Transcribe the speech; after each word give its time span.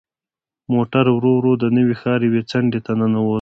موټر 0.73 1.05
ورو 1.11 1.31
ورو 1.35 1.53
د 1.63 1.65
نوي 1.77 1.95
ښار 2.01 2.19
یوې 2.27 2.41
څنډې 2.51 2.79
ته 2.85 2.91
ننوت. 2.99 3.29